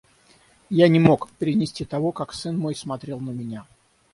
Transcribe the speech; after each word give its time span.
Я 0.71 0.87
не 0.89 0.97
мог 0.99 1.29
перенести 1.37 1.85
того, 1.85 2.11
как 2.11 2.33
сын 2.33 2.57
мой 2.57 2.73
смотрел 2.73 3.19
на 3.19 3.29
меня. 3.29 3.67